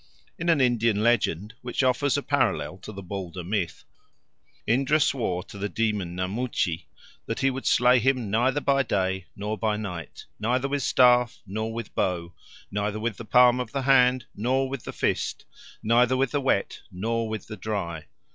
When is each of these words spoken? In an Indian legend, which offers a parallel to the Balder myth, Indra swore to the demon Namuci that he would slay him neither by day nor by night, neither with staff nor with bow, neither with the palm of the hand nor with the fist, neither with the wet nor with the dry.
In 0.39 0.49
an 0.49 0.59
Indian 0.59 1.03
legend, 1.03 1.53
which 1.61 1.83
offers 1.83 2.17
a 2.17 2.23
parallel 2.23 2.79
to 2.79 2.91
the 2.91 3.03
Balder 3.03 3.43
myth, 3.43 3.83
Indra 4.65 4.99
swore 4.99 5.43
to 5.43 5.59
the 5.59 5.69
demon 5.69 6.15
Namuci 6.17 6.85
that 7.27 7.41
he 7.41 7.51
would 7.51 7.67
slay 7.67 7.99
him 7.99 8.31
neither 8.31 8.61
by 8.61 8.81
day 8.81 9.27
nor 9.35 9.59
by 9.59 9.77
night, 9.77 10.25
neither 10.39 10.67
with 10.67 10.81
staff 10.81 11.37
nor 11.45 11.71
with 11.71 11.93
bow, 11.93 12.33
neither 12.71 12.99
with 12.99 13.17
the 13.17 13.25
palm 13.25 13.59
of 13.59 13.73
the 13.73 13.83
hand 13.83 14.25
nor 14.35 14.67
with 14.67 14.85
the 14.85 14.91
fist, 14.91 15.45
neither 15.83 16.17
with 16.17 16.31
the 16.31 16.41
wet 16.41 16.81
nor 16.91 17.29
with 17.29 17.45
the 17.45 17.55
dry. 17.55 18.07